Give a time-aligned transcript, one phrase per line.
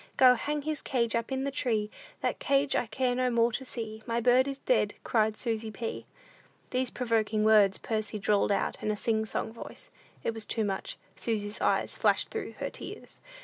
[0.17, 1.91] Go hang his cage up in the tree,
[2.21, 4.01] That cage I care no more to see.
[4.07, 6.07] My bird is dead, cried Susy P."
[6.71, 9.91] These provoking words Percy drawled out in a sing song voice.
[10.23, 10.97] It was too much.
[11.15, 13.21] Susy's eyes flashed through her tears.